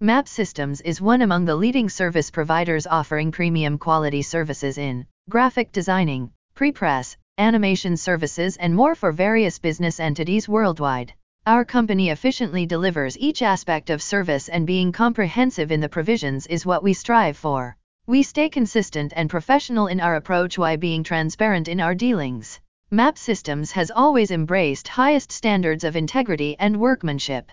MAP 0.00 0.28
Systems 0.28 0.82
is 0.82 1.00
one 1.00 1.22
among 1.22 1.46
the 1.46 1.56
leading 1.56 1.88
service 1.88 2.30
providers 2.30 2.86
offering 2.86 3.32
premium 3.32 3.78
quality 3.78 4.20
services 4.20 4.76
in 4.76 5.06
graphic 5.30 5.72
designing, 5.72 6.30
prepress, 6.54 7.16
animation 7.38 7.96
services, 7.96 8.58
and 8.58 8.74
more 8.74 8.94
for 8.94 9.10
various 9.10 9.58
business 9.58 9.98
entities 9.98 10.50
worldwide. 10.50 11.14
Our 11.46 11.64
company 11.64 12.10
efficiently 12.10 12.66
delivers 12.66 13.16
each 13.16 13.40
aspect 13.40 13.88
of 13.88 14.02
service, 14.02 14.50
and 14.50 14.66
being 14.66 14.92
comprehensive 14.92 15.72
in 15.72 15.80
the 15.80 15.88
provisions 15.88 16.46
is 16.46 16.66
what 16.66 16.82
we 16.82 16.92
strive 16.92 17.38
for. 17.38 17.74
We 18.06 18.22
stay 18.22 18.50
consistent 18.50 19.14
and 19.16 19.30
professional 19.30 19.86
in 19.86 20.00
our 20.00 20.16
approach 20.16 20.58
while 20.58 20.76
being 20.76 21.04
transparent 21.04 21.68
in 21.68 21.80
our 21.80 21.94
dealings. 21.94 22.60
MAP 22.90 23.16
Systems 23.16 23.72
has 23.72 23.90
always 23.90 24.30
embraced 24.30 24.88
highest 24.88 25.32
standards 25.32 25.84
of 25.84 25.96
integrity 25.96 26.54
and 26.58 26.76
workmanship. 26.78 27.50